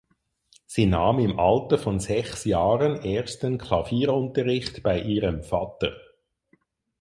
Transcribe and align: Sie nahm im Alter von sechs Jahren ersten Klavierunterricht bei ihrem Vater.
Sie 0.65 0.87
nahm 0.87 1.19
im 1.19 1.39
Alter 1.39 1.77
von 1.77 1.99
sechs 1.99 2.43
Jahren 2.45 3.03
ersten 3.03 3.59
Klavierunterricht 3.59 4.81
bei 4.81 4.99
ihrem 4.99 5.43
Vater. 5.43 5.95